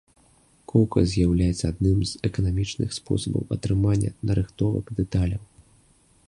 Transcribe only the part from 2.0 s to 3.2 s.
з эканамічных